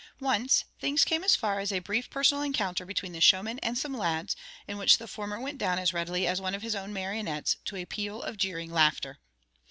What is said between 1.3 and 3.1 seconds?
far as a brief personal encounter